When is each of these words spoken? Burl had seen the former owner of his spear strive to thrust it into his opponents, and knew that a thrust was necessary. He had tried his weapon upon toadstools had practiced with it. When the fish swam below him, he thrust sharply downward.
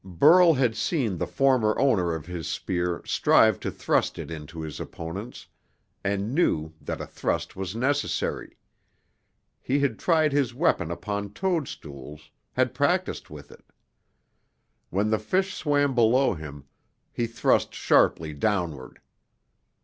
Burl 0.03 0.53
had 0.55 0.75
seen 0.75 1.19
the 1.19 1.27
former 1.27 1.77
owner 1.79 2.15
of 2.15 2.25
his 2.25 2.47
spear 2.47 3.03
strive 3.05 3.59
to 3.59 3.69
thrust 3.69 4.17
it 4.17 4.31
into 4.31 4.61
his 4.61 4.79
opponents, 4.79 5.45
and 6.03 6.33
knew 6.33 6.73
that 6.81 6.99
a 7.01 7.05
thrust 7.05 7.55
was 7.55 7.75
necessary. 7.75 8.57
He 9.61 9.77
had 9.77 9.99
tried 9.99 10.31
his 10.33 10.55
weapon 10.55 10.89
upon 10.89 11.33
toadstools 11.33 12.31
had 12.53 12.73
practiced 12.73 13.29
with 13.29 13.51
it. 13.51 13.63
When 14.89 15.11
the 15.11 15.19
fish 15.19 15.53
swam 15.53 15.93
below 15.93 16.33
him, 16.33 16.65
he 17.13 17.27
thrust 17.27 17.75
sharply 17.75 18.33
downward. 18.33 19.01